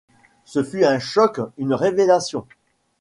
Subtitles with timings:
[0.45, 2.47] Ce fut un choc, une révélation.